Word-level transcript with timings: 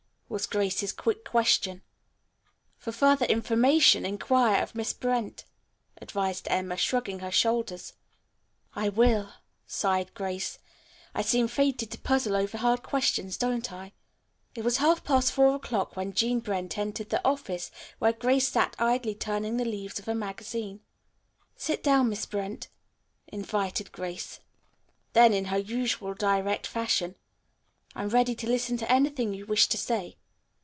was 0.31 0.45
Grace's 0.47 0.93
quick 0.93 1.25
question. 1.25 1.81
"For 2.77 2.93
further 2.93 3.25
information 3.25 4.05
inquire 4.05 4.63
of 4.63 4.73
Miss 4.75 4.93
Brent," 4.93 5.43
advised 6.01 6.47
Emma, 6.49 6.77
shrugging 6.77 7.19
her 7.19 7.29
shoulders. 7.31 7.91
"I 8.73 8.87
will," 8.87 9.33
sighed 9.67 10.13
Grace. 10.13 10.57
"I 11.13 11.21
seem 11.21 11.49
fated 11.49 11.91
to 11.91 11.97
puzzle 11.99 12.33
over 12.37 12.57
hard 12.59 12.81
questions, 12.81 13.35
don't 13.35 13.73
I?" 13.73 13.91
It 14.55 14.63
was 14.63 14.77
half 14.77 15.03
past 15.03 15.33
four 15.33 15.53
o'clock 15.53 15.97
when 15.97 16.13
Jean 16.13 16.39
Brent 16.39 16.77
entered 16.77 17.09
the 17.09 17.27
office 17.27 17.69
where 17.99 18.13
Grace 18.13 18.47
sat 18.47 18.73
idly 18.79 19.15
turning 19.15 19.57
the 19.57 19.65
leaves 19.65 19.99
of 19.99 20.07
a 20.07 20.15
magazine. 20.15 20.79
"Sit 21.57 21.83
down, 21.83 22.07
Miss 22.07 22.25
Brent," 22.25 22.69
invited 23.27 23.91
Grace. 23.91 24.39
Then 25.11 25.33
in 25.33 25.47
her 25.51 25.57
usual 25.59 26.13
direct 26.13 26.67
fashion, 26.67 27.15
"I 27.95 28.03
am 28.03 28.09
ready 28.11 28.33
to 28.35 28.47
listen 28.47 28.77
to 28.77 28.89
anything 28.89 29.33
you 29.33 29.45
wish 29.45 29.67
to 29.67 29.77
say." 29.77 30.15